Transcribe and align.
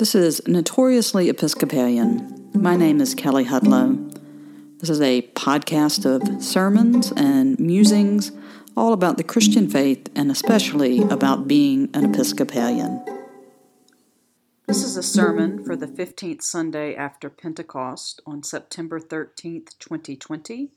This 0.00 0.14
is 0.14 0.40
Notoriously 0.46 1.28
Episcopalian. 1.28 2.50
My 2.54 2.74
name 2.74 3.02
is 3.02 3.14
Kelly 3.14 3.44
Hudlow. 3.44 4.10
This 4.78 4.88
is 4.88 5.02
a 5.02 5.20
podcast 5.32 6.06
of 6.06 6.42
sermons 6.42 7.12
and 7.18 7.60
musings 7.60 8.32
all 8.74 8.94
about 8.94 9.18
the 9.18 9.22
Christian 9.22 9.68
faith 9.68 10.08
and 10.16 10.30
especially 10.30 11.02
about 11.02 11.46
being 11.46 11.90
an 11.92 12.06
Episcopalian. 12.06 13.04
This 14.66 14.82
is 14.82 14.96
a 14.96 15.02
sermon 15.02 15.62
for 15.62 15.76
the 15.76 15.86
15th 15.86 16.40
Sunday 16.40 16.94
after 16.94 17.28
Pentecost 17.28 18.22
on 18.24 18.42
September 18.42 19.00
13th, 19.00 19.78
2020, 19.78 20.70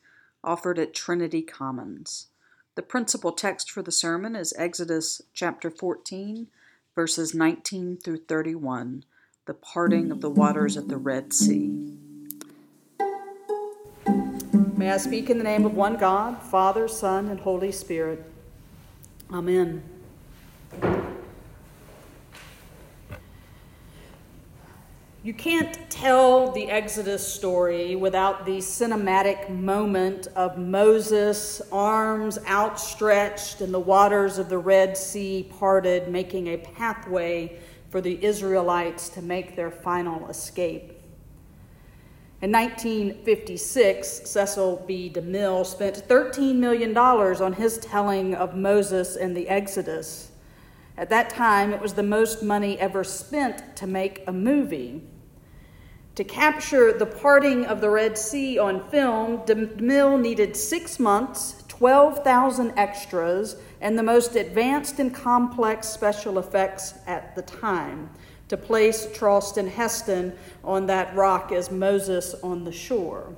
offered 0.43 0.78
at 0.78 0.93
Trinity 0.93 1.43
Commons. 1.43 2.28
The 2.75 2.82
principal 2.82 3.32
text 3.32 3.71
for 3.71 3.82
the 3.82 3.89
sermon 3.89 4.36
is 4.36 4.54
Exodus 4.57 5.21
chapter 5.33 5.69
14, 5.69 6.47
verses 6.93 7.33
19 7.33 7.96
through 7.96 8.18
31 8.18 9.05
the 9.46 9.54
parting 9.54 10.10
of 10.10 10.21
the 10.21 10.29
waters 10.29 10.78
at 10.78 10.88
the 10.88 10.96
Red 10.96 11.33
Sea. 11.33 11.97
May 14.78 14.89
I 14.89 14.96
speak 14.96 15.29
in 15.29 15.38
the 15.38 15.43
name 15.43 15.65
of 15.65 15.75
one 15.75 15.97
God, 15.97 16.42
Father, 16.42 16.88
Son, 16.88 17.28
and 17.28 17.42
Holy 17.42 17.71
Spirit. 17.74 18.24
Amen. 19.34 19.84
You 25.24 25.34
can't 25.34 25.78
tell 25.89 26.51
the 26.51 26.70
Exodus 26.70 27.25
story 27.25 27.98
without 27.98 28.46
the 28.46 28.57
cinematic 28.57 29.50
moment 29.50 30.28
of 30.36 30.57
Moses' 30.57 31.62
arms 31.71 32.39
outstretched 32.48 33.59
and 33.59 33.73
the 33.73 33.80
waters 33.80 34.38
of 34.38 34.48
the 34.48 34.58
Red 34.58 34.98
Sea 34.98 35.50
parted, 35.58 36.09
making 36.09 36.48
a 36.48 36.58
pathway 36.58 37.60
for 37.94 38.02
the 38.02 38.25
Israelites 38.25 39.08
to 39.08 39.22
make 39.22 39.55
their 39.55 39.69
final 39.69 40.27
escape. 40.27 40.94
In 42.41 42.52
1956, 42.52 44.27
Cecil 44.27 44.83
B. 44.88 45.11
DeMille 45.13 45.63
spent 45.63 46.08
$13 46.08 46.55
million 46.55 46.97
on 46.97 47.53
his 47.53 47.77
telling 47.77 48.33
of 48.33 48.55
Moses 48.55 49.16
and 49.16 49.38
the 49.38 49.47
Exodus. 49.47 50.31
At 50.97 51.11
that 51.11 51.30
time, 51.30 51.71
it 51.71 51.83
was 51.83 51.94
the 51.94 52.02
most 52.02 52.41
money 52.41 52.80
ever 52.80 53.03
spent 53.03 53.75
to 53.75 53.86
make 53.86 54.23
a 54.25 54.33
movie. 54.33 55.03
To 56.16 56.23
capture 56.23 56.94
the 56.94 57.05
parting 57.05 57.64
of 57.64 57.80
the 57.80 57.91
Red 57.91 58.17
Sea 58.17 58.58
on 58.58 58.89
film, 58.89 59.45
DeMille 59.45 60.19
needed 60.19 60.58
six 60.58 60.97
months 60.97 61.64
12,000 61.67 62.73
extras, 62.75 63.55
and 63.84 64.00
the 64.00 64.03
most 64.03 64.38
advanced 64.38 64.98
and 65.00 65.14
complex 65.14 65.89
special 65.89 66.39
effects 66.39 66.94
at 67.06 67.36
the 67.36 67.42
time 67.42 68.09
to 68.48 68.56
place 68.56 69.09
Charlton 69.14 69.67
Heston 69.67 70.34
on 70.64 70.88
that 70.88 71.14
rock 71.17 71.52
as 71.52 71.70
Moses 71.70 72.34
on 72.42 72.64
the 72.64 72.72
shore. 72.72 73.36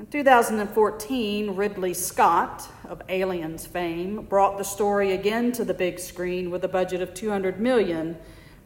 In 0.00 0.06
2014, 0.06 1.54
Ridley 1.54 1.92
Scott 1.92 2.66
of 2.88 3.02
Aliens 3.10 3.66
fame 3.66 4.22
brought 4.22 4.56
the 4.56 4.64
story 4.64 5.12
again 5.12 5.52
to 5.52 5.66
the 5.66 5.74
big 5.74 5.98
screen 5.98 6.50
with 6.50 6.64
a 6.64 6.68
budget 6.68 7.02
of 7.02 7.12
200 7.12 7.60
million 7.60 8.16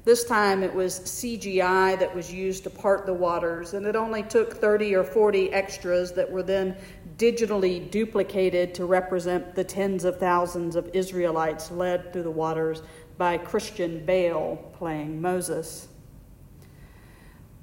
this 0.09 0.25
time 0.25 0.63
it 0.63 0.75
was 0.75 1.01
CGI 1.01 1.99
that 1.99 2.15
was 2.15 2.33
used 2.33 2.65
to 2.65 2.71
part 2.71 3.05
the 3.05 3.13
waters, 3.13 3.75
and 3.75 3.85
it 3.85 3.95
only 3.95 4.23
took 4.23 4.55
30 4.55 4.95
or 4.95 5.05
40 5.05 5.53
extras 5.53 6.13
that 6.13 6.31
were 6.31 6.43
then 6.43 6.75
digitally 7.19 7.91
duplicated 7.91 8.75
to 8.75 8.85
represent 8.85 9.55
the 9.55 9.65
tens 9.65 10.05
of 10.05 10.19
thousands 10.19 10.77
of 10.77 10.89
Israelites 10.95 11.71
led 11.71 12.13
through 12.13 12.23
the 12.23 12.31
waters 12.31 12.83
by 13.19 13.37
Christian 13.37 14.07
Bale 14.07 14.57
playing 14.79 15.21
Moses. 15.21 15.89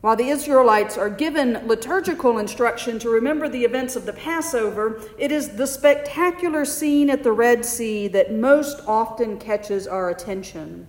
While 0.02 0.18
the 0.18 0.30
Israelites 0.30 0.98
are 0.98 1.10
given 1.10 1.66
liturgical 1.68 2.38
instruction 2.38 3.00
to 3.00 3.10
remember 3.10 3.50
the 3.50 3.64
events 3.64 3.96
of 3.96 4.06
the 4.06 4.14
Passover, 4.14 5.02
it 5.18 5.32
is 5.32 5.56
the 5.56 5.66
spectacular 5.66 6.64
scene 6.64 7.10
at 7.10 7.24
the 7.24 7.32
Red 7.32 7.66
Sea 7.66 8.08
that 8.10 8.32
most 8.32 8.82
often 8.86 9.40
catches 9.40 9.88
our 9.88 10.10
attention. 10.10 10.86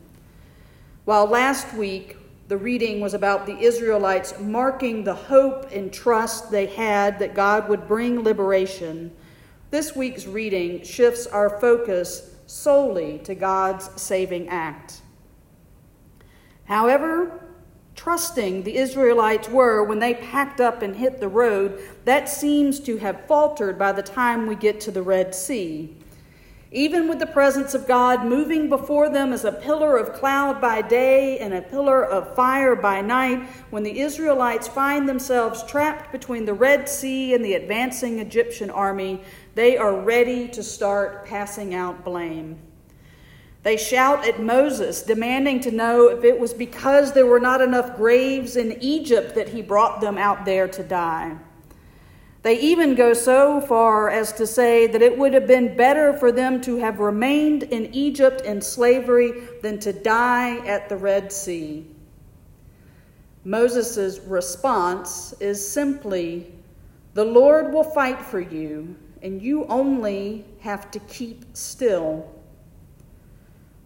While 1.07 1.27
last 1.27 1.73
week 1.73 2.19
the 2.49 2.57
reading 2.57 3.01
was 3.01 3.15
about 3.15 3.45
the 3.45 3.59
Israelites 3.59 4.35
marking 4.39 5.03
the 5.03 5.15
hope 5.15 5.71
and 5.73 5.93
trust 5.93 6.51
they 6.51 6.67
had 6.67 7.19
that 7.19 7.35
God 7.35 7.69
would 7.69 7.89
bring 7.89 8.23
liberation, 8.23 9.11
this 9.71 9.97
week's 9.97 10.27
reading 10.27 10.85
shifts 10.85 11.27
our 11.27 11.59
focus 11.61 12.37
solely 12.47 13.19
to 13.25 13.35
God's 13.35 13.91
saving 14.01 14.49
act. 14.49 15.01
However, 16.67 17.43
trusting 17.97 18.63
the 18.63 18.77
Israelites 18.77 19.49
were 19.49 19.83
when 19.83 19.99
they 19.99 20.15
packed 20.15 20.61
up 20.61 20.83
and 20.83 20.95
hit 20.95 21.19
the 21.19 21.29
road, 21.29 21.81
that 22.05 22.29
seems 22.29 22.79
to 22.81 22.99
have 22.99 23.27
faltered 23.27 23.77
by 23.77 23.91
the 23.91 24.03
time 24.03 24.47
we 24.47 24.55
get 24.55 24.81
to 24.83 24.93
the 24.93 25.03
Red 25.03 25.35
Sea. 25.35 25.97
Even 26.77 27.09
with 27.09 27.21
the 27.21 27.27
presence 27.27 27.73
of 27.73 27.87
God 27.87 28.27
moving 28.27 28.69
before 28.69 29.09
them 29.09 29.33
as 29.33 29.47
a 29.47 29.53
pillar 29.53 29.97
of 29.97 30.13
cloud 30.13 30.61
by 30.61 30.83
day 30.83 31.39
and 31.39 31.55
a 31.55 31.63
pillar 31.63 32.05
of 32.05 32.35
fire 32.35 32.77
by 32.77 33.01
night, 33.01 33.49
when 33.71 33.83
the 33.83 34.01
Israelites 34.01 34.69
find 34.69 35.09
themselves 35.09 35.63
trapped 35.63 36.13
between 36.13 36.45
the 36.45 36.53
Red 36.53 36.87
Sea 36.87 37.33
and 37.33 37.43
the 37.43 37.55
advancing 37.55 38.19
Egyptian 38.19 38.69
army, 38.69 39.23
they 39.55 39.79
are 39.79 39.99
ready 39.99 40.49
to 40.49 40.63
start 40.63 41.25
passing 41.25 41.75
out 41.75 42.05
blame. 42.05 42.59
They 43.63 43.79
shout 43.79 44.29
at 44.29 44.43
Moses, 44.43 45.01
demanding 45.01 45.61
to 45.61 45.71
know 45.71 46.09
if 46.09 46.25
it 46.25 46.39
was 46.39 46.53
because 46.53 47.13
there 47.13 47.25
were 47.25 47.41
not 47.41 47.63
enough 47.63 47.97
graves 47.97 48.55
in 48.55 48.77
Egypt 48.83 49.35
that 49.35 49.49
he 49.49 49.63
brought 49.63 50.03
them 50.03 50.19
out 50.19 50.45
there 50.45 50.69
to 50.69 50.83
die. 50.83 51.39
They 52.47 52.61
even 52.61 52.95
go 52.95 53.13
so 53.13 53.61
far 53.61 54.09
as 54.09 54.31
to 54.35 54.47
say 54.47 54.87
that 54.87 55.03
it 55.03 55.19
would 55.19 55.35
have 55.35 55.49
been 55.49 55.77
better 55.77 56.13
for 56.13 56.31
them 56.31 56.61
to 56.61 56.77
have 56.77 57.01
remained 57.01 57.65
in 57.65 57.93
Egypt 57.93 58.43
in 58.43 58.63
slavery 58.63 59.33
than 59.63 59.81
to 59.81 59.93
die 59.93 60.59
at 60.65 60.89
the 60.89 60.97
Red 60.97 61.33
Sea. 61.33 61.85
Moses' 63.43 64.21
response 64.21 65.35
is 65.41 65.69
simply 65.69 66.55
The 67.15 67.25
Lord 67.25 67.73
will 67.73 67.83
fight 67.83 68.23
for 68.23 68.39
you, 68.39 68.95
and 69.23 69.43
you 69.43 69.65
only 69.65 70.45
have 70.61 70.89
to 70.93 71.01
keep 71.01 71.47
still. 71.57 72.33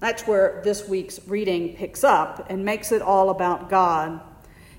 That's 0.00 0.26
where 0.26 0.60
this 0.62 0.86
week's 0.86 1.18
reading 1.26 1.76
picks 1.76 2.04
up 2.04 2.50
and 2.50 2.62
makes 2.62 2.92
it 2.92 3.00
all 3.00 3.30
about 3.30 3.70
God. 3.70 4.20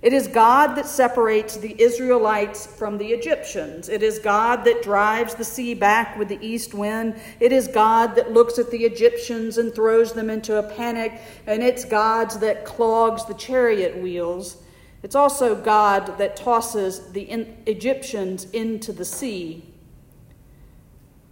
It 0.01 0.13
is 0.13 0.27
God 0.27 0.75
that 0.75 0.87
separates 0.87 1.57
the 1.57 1.79
Israelites 1.79 2.65
from 2.65 2.97
the 2.97 3.09
Egyptians. 3.09 3.87
It 3.87 4.01
is 4.01 4.17
God 4.17 4.63
that 4.65 4.81
drives 4.81 5.35
the 5.35 5.43
sea 5.43 5.75
back 5.75 6.17
with 6.17 6.27
the 6.27 6.39
east 6.45 6.73
wind. 6.73 7.21
It 7.39 7.51
is 7.51 7.67
God 7.67 8.15
that 8.15 8.33
looks 8.33 8.57
at 8.57 8.71
the 8.71 8.83
Egyptians 8.83 9.59
and 9.59 9.73
throws 9.73 10.13
them 10.13 10.31
into 10.31 10.57
a 10.57 10.63
panic. 10.63 11.21
And 11.45 11.61
it's 11.61 11.85
God 11.85 12.31
that 12.41 12.65
clogs 12.65 13.25
the 13.25 13.35
chariot 13.35 14.01
wheels. 14.01 14.57
It's 15.03 15.15
also 15.15 15.55
God 15.55 16.17
that 16.17 16.35
tosses 16.35 17.11
the 17.11 17.29
Egyptians 17.67 18.45
into 18.51 18.91
the 18.93 19.05
sea. 19.05 19.70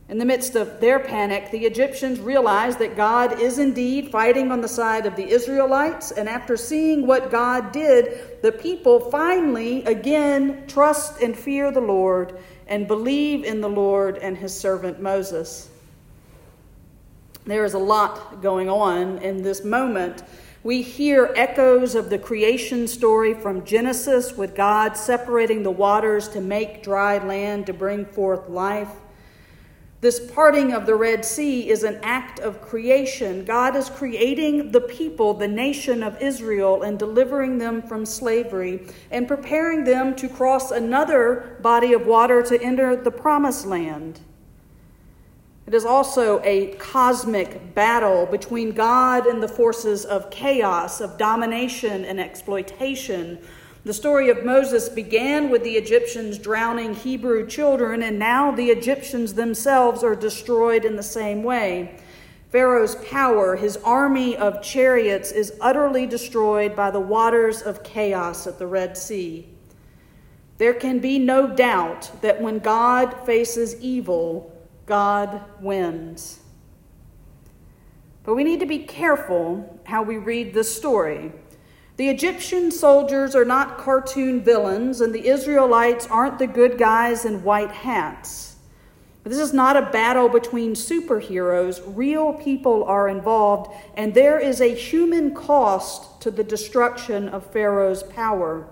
In 0.10 0.18
the 0.18 0.26
midst 0.26 0.56
of 0.56 0.80
their 0.80 1.00
panic, 1.00 1.52
the 1.52 1.68
Egyptians 1.68 2.20
realized 2.20 2.80
that 2.80 2.98
God 2.98 3.40
is 3.40 3.60
indeed 3.60 4.10
fighting 4.10 4.52
on 4.52 4.60
the 4.60 4.68
side 4.68 5.06
of 5.06 5.16
the 5.16 5.30
Israelites, 5.30 6.10
and 6.10 6.28
after 6.28 6.58
seeing 6.58 7.06
what 7.06 7.30
God 7.30 7.72
did, 7.72 8.42
the 8.42 8.52
people 8.52 9.12
finally 9.12 9.86
again 9.86 10.66
trust 10.68 11.22
and 11.22 11.38
fear 11.38 11.72
the 11.72 11.80
Lord 11.80 12.40
and 12.66 12.88
believe 12.88 13.44
in 13.44 13.62
the 13.62 13.70
Lord 13.70 14.18
and 14.18 14.36
his 14.36 14.52
servant 14.52 15.00
Moses. 15.00 15.70
There 17.46 17.64
is 17.64 17.76
a 17.76 17.80
lot 17.80 18.42
going 18.42 18.68
on 18.68 19.20
in 19.20 19.44
this 19.44 19.64
moment. 19.64 20.24
We 20.64 20.82
hear 20.82 21.32
echoes 21.36 21.94
of 21.94 22.10
the 22.10 22.18
creation 22.18 22.88
story 22.88 23.36
from 23.36 23.64
Genesis 23.64 24.36
with 24.36 24.56
God 24.56 24.98
separating 24.98 25.62
the 25.62 25.72
waters 25.72 26.30
to 26.30 26.42
make 26.42 26.82
dry 26.82 27.20
land 27.20 27.68
to 27.68 27.74
bring 27.74 28.06
forth 28.06 28.50
life. 28.50 28.90
This 30.02 30.32
parting 30.32 30.72
of 30.72 30.86
the 30.86 30.96
Red 30.96 31.26
Sea 31.26 31.70
is 31.70 31.84
an 31.84 32.00
act 32.04 32.40
of 32.40 32.62
creation. 32.62 33.44
God 33.44 33.76
is 33.76 33.90
creating 33.90 34.72
the 34.72 34.80
people, 34.80 35.34
the 35.34 35.48
nation 35.48 36.04
of 36.04 36.22
Israel, 36.22 36.84
and 36.84 36.98
delivering 36.98 37.58
them 37.58 37.82
from 37.82 38.06
slavery 38.06 38.88
and 39.12 39.28
preparing 39.28 39.84
them 39.84 40.16
to 40.16 40.30
cross 40.30 40.72
another 40.72 41.58
body 41.62 41.92
of 41.92 42.06
water 42.06 42.42
to 42.44 42.62
enter 42.62 42.96
the 42.96 43.12
promised 43.12 43.66
land. 43.66 44.22
It 45.68 45.74
is 45.74 45.84
also 45.84 46.42
a 46.46 46.76
cosmic 46.78 47.76
battle 47.76 48.26
between 48.26 48.72
God 48.72 49.28
and 49.28 49.44
the 49.44 49.50
forces 49.50 50.06
of 50.06 50.32
chaos, 50.32 51.02
of 51.02 51.18
domination 51.18 52.06
and 52.06 52.22
exploitation, 52.22 53.38
the 53.86 53.94
story 53.94 54.30
of 54.30 54.44
Moses 54.44 54.90
began 54.90 55.50
with 55.50 55.64
the 55.64 55.76
Egyptians 55.76 56.38
drowning 56.38 56.94
Hebrew 56.94 57.48
children, 57.48 58.04
and 58.04 58.20
now 58.20 58.52
the 58.52 58.72
Egyptians 58.72 59.34
themselves 59.34 60.04
are 60.04 60.16
destroyed 60.16 60.84
in 60.84 60.96
the 60.98 61.04
same 61.04 61.44
way. 61.44 61.98
Pharaoh's 62.50 62.96
power, 62.96 63.56
his 63.56 63.78
army 63.78 64.36
of 64.36 64.62
chariots, 64.62 65.32
is 65.32 65.54
utterly 65.62 66.06
destroyed 66.06 66.76
by 66.76 66.92
the 66.92 67.00
waters 67.00 67.62
of 67.62 67.84
chaos 67.84 68.48
at 68.48 68.60
the 68.60 68.68
Red 68.68 68.98
Sea. 68.98 69.48
There 70.58 70.74
can 70.74 71.00
be 71.00 71.18
no 71.18 71.48
doubt 71.48 72.12
that 72.22 72.42
when 72.42 72.60
God 72.60 73.26
faces 73.26 73.80
evil, 73.80 74.54
God 74.86 75.42
wins. 75.62 76.40
But 78.24 78.36
we 78.36 78.44
need 78.44 78.60
to 78.60 78.66
be 78.66 78.80
careful 78.80 79.80
how 79.86 80.04
we 80.04 80.18
read 80.18 80.54
this 80.54 80.76
story. 80.76 81.32
The 82.00 82.08
Egyptian 82.08 82.72
soldiers 82.72 83.36
are 83.36 83.44
not 83.44 83.78
cartoon 83.78 84.42
villains, 84.42 85.02
and 85.02 85.14
the 85.14 85.28
Israelites 85.28 86.08
aren't 86.08 86.40
the 86.40 86.48
good 86.48 86.78
guys 86.78 87.26
in 87.26 87.44
white 87.44 87.72
hats. 87.72 88.56
This 89.26 89.38
is 89.38 89.52
not 89.52 89.76
a 89.76 89.92
battle 89.92 90.30
between 90.30 90.76
superheroes. 90.76 91.82
Real 91.86 92.32
people 92.32 92.86
are 92.86 93.10
involved, 93.10 93.76
and 93.96 94.14
there 94.14 94.40
is 94.40 94.62
a 94.62 94.74
human 94.74 95.36
cost 95.36 96.22
to 96.22 96.32
the 96.32 96.42
destruction 96.42 97.28
of 97.28 97.52
Pharaoh's 97.52 98.04
power 98.04 98.66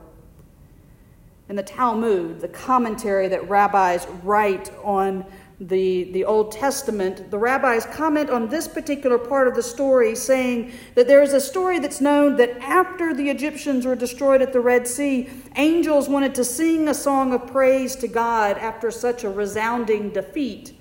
in 1.49 1.57
the 1.57 1.63
Talmud, 1.63 2.39
the 2.39 2.47
commentary 2.47 3.27
that 3.27 3.49
rabbis 3.49 4.07
write 4.23 4.71
on 4.85 5.25
the, 5.59 6.11
the 6.11 6.23
Old 6.23 6.51
Testament, 6.51 7.31
the 7.31 7.37
rabbis 7.37 7.85
comment 7.87 8.29
on 8.29 8.47
this 8.47 8.67
particular 8.67 9.17
part 9.17 9.47
of 9.47 9.55
the 9.55 9.63
story, 9.63 10.15
saying 10.15 10.71
that 10.93 11.07
there 11.07 11.23
is 11.23 11.33
a 11.33 11.41
story 11.41 11.79
that's 11.79 11.99
known 11.99 12.35
that 12.35 12.57
after 12.61 13.13
the 13.13 13.29
Egyptians 13.29 13.85
were 13.85 13.95
destroyed 13.95 14.41
at 14.41 14.53
the 14.53 14.59
Red 14.59 14.87
Sea, 14.87 15.27
angels 15.55 16.07
wanted 16.07 16.35
to 16.35 16.43
sing 16.43 16.87
a 16.87 16.93
song 16.93 17.33
of 17.33 17.47
praise 17.47 17.95
to 17.95 18.07
God 18.07 18.57
after 18.57 18.91
such 18.91 19.23
a 19.23 19.29
resounding 19.29 20.11
defeat. 20.11 20.73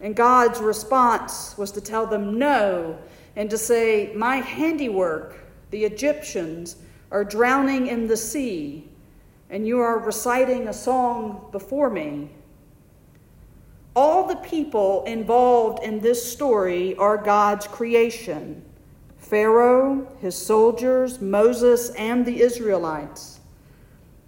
And 0.00 0.16
God's 0.16 0.60
response 0.60 1.56
was 1.56 1.70
to 1.72 1.80
tell 1.80 2.06
them 2.06 2.38
no 2.38 2.98
and 3.36 3.48
to 3.50 3.56
say, 3.56 4.12
My 4.16 4.36
handiwork, 4.36 5.38
the 5.70 5.84
Egyptians, 5.84 6.74
are 7.12 7.24
drowning 7.24 7.86
in 7.86 8.08
the 8.08 8.16
sea 8.16 8.88
and 9.52 9.66
you 9.66 9.78
are 9.80 9.98
reciting 9.98 10.68
a 10.68 10.72
song 10.72 11.46
before 11.52 11.90
me. 11.90 12.30
All 13.94 14.26
the 14.26 14.36
people 14.36 15.04
involved 15.04 15.82
in 15.84 16.00
this 16.00 16.32
story 16.32 16.96
are 16.96 17.18
God's 17.18 17.66
creation 17.66 18.64
Pharaoh, 19.18 20.06
his 20.20 20.34
soldiers, 20.34 21.20
Moses, 21.20 21.90
and 21.90 22.26
the 22.26 22.40
Israelites. 22.42 23.40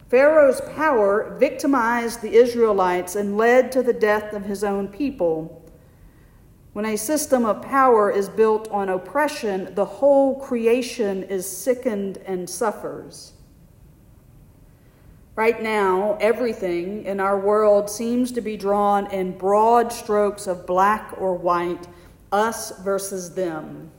Pharaoh's 0.08 0.60
power 0.76 1.36
victimized 1.38 2.22
the 2.22 2.34
Israelites 2.34 3.16
and 3.16 3.36
led 3.36 3.72
to 3.72 3.82
the 3.82 3.92
death 3.92 4.32
of 4.32 4.44
his 4.44 4.62
own 4.62 4.88
people. 4.88 5.62
When 6.72 6.86
a 6.86 6.96
system 6.96 7.44
of 7.44 7.62
power 7.62 8.10
is 8.10 8.28
built 8.28 8.68
on 8.70 8.88
oppression, 8.88 9.74
the 9.74 9.84
whole 9.84 10.40
creation 10.40 11.22
is 11.24 11.44
sickened 11.44 12.18
and 12.26 12.48
suffers. 12.48 13.32
Right 15.36 15.60
now, 15.60 16.16
everything 16.20 17.06
in 17.06 17.18
our 17.18 17.36
world 17.36 17.90
seems 17.90 18.30
to 18.32 18.40
be 18.40 18.56
drawn 18.56 19.10
in 19.10 19.36
broad 19.36 19.92
strokes 19.92 20.46
of 20.46 20.64
black 20.64 21.12
or 21.18 21.34
white, 21.34 21.88
us 22.30 22.70
versus 22.82 23.34
them. 23.34 23.90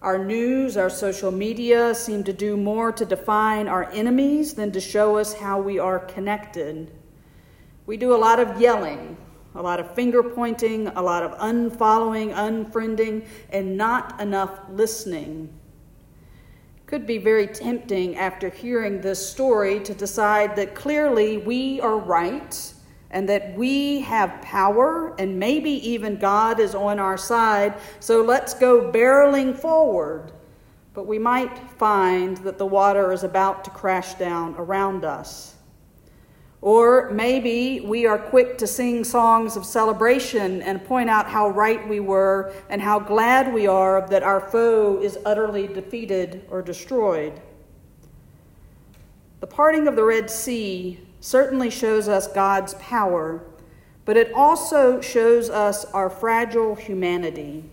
Our 0.00 0.18
news, 0.18 0.76
our 0.76 0.90
social 0.90 1.30
media 1.30 1.94
seem 1.94 2.24
to 2.24 2.32
do 2.32 2.56
more 2.56 2.90
to 2.90 3.04
define 3.04 3.68
our 3.68 3.88
enemies 3.92 4.54
than 4.54 4.72
to 4.72 4.80
show 4.80 5.16
us 5.16 5.32
how 5.32 5.60
we 5.60 5.78
are 5.78 6.00
connected. 6.00 6.90
We 7.86 7.96
do 7.96 8.12
a 8.12 8.18
lot 8.18 8.40
of 8.40 8.60
yelling, 8.60 9.16
a 9.54 9.62
lot 9.62 9.78
of 9.78 9.94
finger 9.94 10.24
pointing, 10.24 10.88
a 10.88 11.02
lot 11.02 11.22
of 11.22 11.38
unfollowing, 11.38 12.34
unfriending, 12.34 13.26
and 13.50 13.76
not 13.76 14.20
enough 14.20 14.58
listening 14.70 15.54
could 16.92 17.06
be 17.06 17.16
very 17.16 17.46
tempting 17.46 18.16
after 18.16 18.50
hearing 18.50 19.00
this 19.00 19.30
story 19.30 19.80
to 19.80 19.94
decide 19.94 20.54
that 20.54 20.74
clearly 20.74 21.38
we 21.38 21.80
are 21.80 21.96
right 21.96 22.70
and 23.12 23.26
that 23.26 23.56
we 23.56 24.00
have 24.00 24.42
power 24.42 25.14
and 25.18 25.38
maybe 25.38 25.70
even 25.88 26.18
God 26.18 26.60
is 26.60 26.74
on 26.74 26.98
our 26.98 27.16
side, 27.16 27.72
so 27.98 28.20
let's 28.20 28.52
go 28.52 28.92
barreling 28.92 29.58
forward. 29.58 30.32
But 30.92 31.06
we 31.06 31.18
might 31.18 31.58
find 31.78 32.36
that 32.44 32.58
the 32.58 32.66
water 32.66 33.10
is 33.10 33.24
about 33.24 33.64
to 33.64 33.70
crash 33.70 34.12
down 34.12 34.54
around 34.56 35.06
us. 35.06 35.54
Or 36.62 37.10
maybe 37.10 37.80
we 37.80 38.06
are 38.06 38.16
quick 38.16 38.56
to 38.58 38.68
sing 38.68 39.02
songs 39.02 39.56
of 39.56 39.66
celebration 39.66 40.62
and 40.62 40.84
point 40.84 41.10
out 41.10 41.26
how 41.26 41.48
right 41.48 41.86
we 41.88 41.98
were 41.98 42.54
and 42.70 42.80
how 42.80 43.00
glad 43.00 43.52
we 43.52 43.66
are 43.66 44.06
that 44.08 44.22
our 44.22 44.40
foe 44.40 45.02
is 45.02 45.18
utterly 45.26 45.66
defeated 45.66 46.46
or 46.48 46.62
destroyed. 46.62 47.40
The 49.40 49.48
parting 49.48 49.88
of 49.88 49.96
the 49.96 50.04
Red 50.04 50.30
Sea 50.30 51.00
certainly 51.18 51.68
shows 51.68 52.06
us 52.06 52.28
God's 52.28 52.74
power, 52.74 53.44
but 54.04 54.16
it 54.16 54.32
also 54.32 55.00
shows 55.00 55.50
us 55.50 55.84
our 55.86 56.08
fragile 56.08 56.76
humanity. 56.76 57.64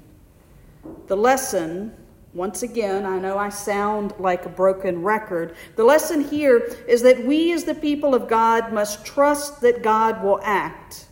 The 1.05 1.17
lesson 1.17 1.95
once 2.33 2.61
again, 2.61 3.07
I 3.07 3.17
know 3.17 3.39
I 3.39 3.49
sound 3.49 4.13
like 4.19 4.45
a 4.45 4.49
broken 4.49 5.01
record. 5.01 5.55
The 5.75 5.83
lesson 5.83 6.23
here 6.23 6.59
is 6.87 7.01
that 7.01 7.25
we, 7.25 7.51
as 7.53 7.63
the 7.63 7.73
people 7.73 8.13
of 8.13 8.27
God, 8.27 8.71
must 8.71 9.03
trust 9.03 9.61
that 9.61 9.81
God 9.81 10.23
will 10.23 10.39
act, 10.43 11.07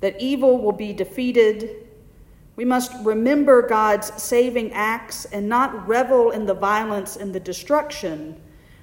that 0.00 0.20
evil 0.20 0.58
will 0.58 0.72
be 0.72 0.92
defeated. 0.92 1.86
We 2.56 2.64
must 2.64 2.92
remember 3.04 3.68
God's 3.68 4.12
saving 4.20 4.72
acts 4.72 5.26
and 5.26 5.48
not 5.48 5.86
revel 5.86 6.32
in 6.32 6.44
the 6.44 6.54
violence 6.54 7.14
and 7.14 7.32
the 7.32 7.38
destruction, 7.38 8.40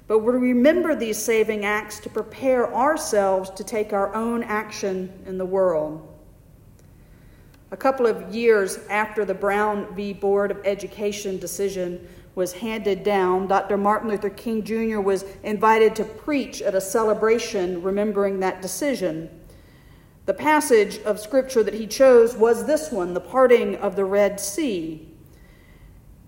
but 0.08 0.20
we 0.20 0.32
remember 0.32 0.96
these 0.96 1.18
saving 1.18 1.66
acts 1.66 2.00
to 2.02 2.10
prepare 2.10 2.74
ourselves 2.74 3.50
to 3.50 3.66
take 3.66 3.92
our 3.92 4.16
own 4.16 4.44
action 4.44 5.12
in 5.26 5.38
the 5.38 5.46
world. 5.46 6.15
A 7.76 7.78
couple 7.78 8.08
of 8.08 8.34
years 8.34 8.80
after 8.90 9.26
the 9.26 9.34
Brown 9.34 9.94
v. 9.96 10.14
Board 10.14 10.50
of 10.50 10.62
Education 10.64 11.38
decision 11.38 12.08
was 12.34 12.54
handed 12.54 13.04
down, 13.04 13.48
Dr. 13.48 13.76
Martin 13.76 14.08
Luther 14.08 14.30
King 14.30 14.64
Jr. 14.64 15.02
was 15.02 15.26
invited 15.44 15.94
to 15.98 16.06
preach 16.06 16.62
at 16.62 16.74
a 16.74 16.80
celebration 16.80 17.84
remembering 17.84 18.40
that 18.40 18.62
decision. 18.62 19.30
The 20.26 20.34
passage 20.34 21.00
of 21.00 21.20
scripture 21.20 21.64
that 21.64 21.74
he 21.74 21.86
chose 21.86 22.34
was 22.34 22.66
this 22.66 22.94
one, 22.94 23.14
the 23.14 23.20
parting 23.20 23.76
of 23.76 23.98
the 23.98 24.06
Red 24.06 24.40
Sea. 24.40 25.10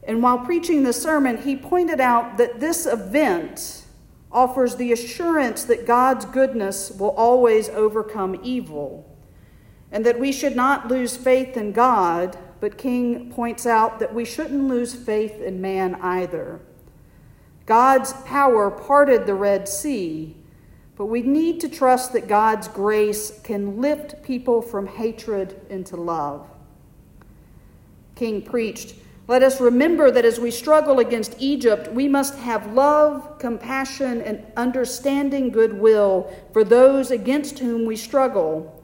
And 0.03 0.21
while 0.21 0.39
preaching 0.39 0.83
the 0.83 0.91
sermon, 0.91 1.37
he 1.37 1.55
pointed 1.55 2.01
out 2.01 2.37
that 2.39 2.59
this 2.59 2.85
event 2.85 3.85
offers 4.33 4.75
the 4.75 4.91
assurance 4.91 5.63
that 5.63 5.87
God's 5.87 6.25
goodness 6.25 6.91
will 6.91 7.11
always 7.11 7.69
overcome 7.69 8.37
evil 8.43 9.16
and 9.91 10.05
that 10.05 10.19
we 10.19 10.31
should 10.31 10.55
not 10.55 10.87
lose 10.87 11.15
faith 11.15 11.55
in 11.55 11.71
God, 11.71 12.37
but 12.59 12.77
King 12.77 13.31
points 13.31 13.65
out 13.65 13.99
that 13.99 14.13
we 14.13 14.25
shouldn't 14.25 14.67
lose 14.67 14.93
faith 14.93 15.39
in 15.41 15.61
man 15.61 15.95
either. 15.95 16.59
God's 17.65 18.13
power 18.13 18.71
parted 18.71 19.25
the 19.25 19.33
Red 19.33 19.67
Sea, 19.67 20.35
but 20.95 21.05
we 21.05 21.21
need 21.21 21.59
to 21.61 21.69
trust 21.69 22.13
that 22.13 22.27
God's 22.27 22.67
grace 22.67 23.39
can 23.43 23.79
lift 23.79 24.23
people 24.23 24.61
from 24.61 24.87
hatred 24.87 25.59
into 25.69 25.95
love. 25.95 26.47
King 28.15 28.41
preached, 28.41 28.95
Let 29.27 29.43
us 29.43 29.61
remember 29.61 30.09
that 30.09 30.25
as 30.25 30.39
we 30.39 30.49
struggle 30.49 30.99
against 30.99 31.35
Egypt, 31.39 31.91
we 31.91 32.07
must 32.07 32.35
have 32.39 32.73
love, 32.73 33.37
compassion, 33.37 34.21
and 34.21 34.43
understanding 34.55 35.49
goodwill 35.49 36.33
for 36.51 36.63
those 36.63 37.11
against 37.11 37.59
whom 37.59 37.85
we 37.85 37.95
struggle 37.95 38.76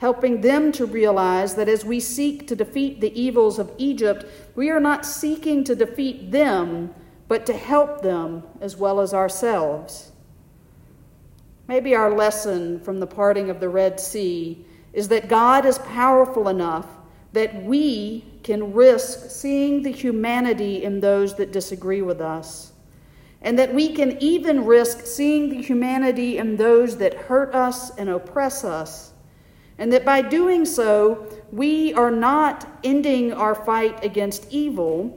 helping 0.00 0.40
them 0.40 0.72
to 0.72 0.86
realize 0.86 1.54
that 1.54 1.68
as 1.68 1.84
we 1.84 2.00
seek 2.00 2.46
to 2.46 2.56
defeat 2.56 3.02
the 3.02 3.20
evils 3.20 3.58
of 3.58 3.70
Egypt, 3.76 4.24
we 4.54 4.70
are 4.70 4.80
not 4.80 5.04
seeking 5.04 5.62
to 5.62 5.74
defeat 5.74 6.30
them, 6.30 6.92
but 7.28 7.44
to 7.44 7.52
help 7.52 8.00
them 8.00 8.42
as 8.62 8.78
well 8.78 8.98
as 9.00 9.12
ourselves. 9.12 10.10
Maybe 11.68 11.94
our 11.94 12.10
lesson 12.10 12.80
from 12.80 12.98
the 12.98 13.06
parting 13.06 13.50
of 13.50 13.60
the 13.60 13.68
Red 13.68 14.00
Sea 14.00 14.64
is 14.94 15.08
that 15.08 15.28
God 15.28 15.66
is 15.66 15.78
powerful 15.78 16.48
enough 16.48 16.86
that 17.34 17.62
we 17.62 18.24
can 18.42 18.72
risk 18.72 19.30
seeing 19.30 19.82
the 19.82 19.92
humanity 19.92 20.82
in 20.82 21.00
those 21.00 21.34
that 21.34 21.52
disagree 21.52 22.00
with 22.00 22.22
us. 22.22 22.72
And 23.42 23.58
that 23.58 23.74
we 23.74 23.94
can 23.94 24.16
even 24.22 24.64
risk 24.64 25.04
seeing 25.04 25.50
the 25.50 25.60
humanity 25.60 26.38
in 26.38 26.56
those 26.56 26.96
that 26.96 27.14
hurt 27.14 27.54
us 27.54 27.94
and 27.96 28.08
oppress 28.08 28.64
us 28.64 29.10
and 29.80 29.92
that 29.92 30.04
by 30.04 30.22
doing 30.22 30.64
so, 30.64 31.26
we 31.50 31.92
are 31.94 32.12
not 32.12 32.68
ending 32.84 33.32
our 33.32 33.54
fight 33.56 34.04
against 34.04 34.46
evil, 34.52 35.16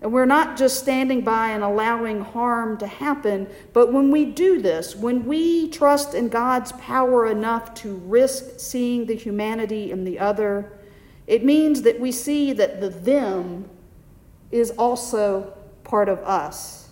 and 0.00 0.12
we're 0.12 0.24
not 0.24 0.56
just 0.56 0.78
standing 0.78 1.20
by 1.22 1.48
and 1.48 1.64
allowing 1.64 2.22
harm 2.22 2.78
to 2.78 2.86
happen, 2.86 3.48
but 3.72 3.92
when 3.92 4.12
we 4.12 4.24
do 4.24 4.62
this, 4.62 4.94
when 4.94 5.26
we 5.26 5.68
trust 5.68 6.14
in 6.14 6.28
God's 6.28 6.70
power 6.72 7.26
enough 7.26 7.74
to 7.74 7.96
risk 7.96 8.60
seeing 8.60 9.04
the 9.06 9.16
humanity 9.16 9.90
in 9.90 10.04
the 10.04 10.20
other, 10.20 10.72
It 11.28 11.44
means 11.44 11.82
that 11.82 12.00
we 12.00 12.10
see 12.10 12.54
that 12.54 12.80
the 12.80 12.88
them 12.88 13.68
is 14.50 14.70
also 14.72 15.54
part 15.84 16.08
of 16.08 16.18
us. 16.20 16.88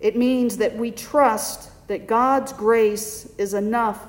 It 0.00 0.16
means 0.16 0.56
that 0.56 0.74
we 0.76 0.90
trust 0.90 1.70
that 1.88 2.06
God's 2.06 2.54
grace 2.54 3.30
is 3.36 3.52
enough 3.52 4.08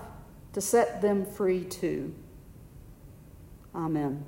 to 0.57 0.61
set 0.61 1.03
them 1.03 1.23
free 1.23 1.63
too. 1.63 2.11
Amen. 3.75 4.25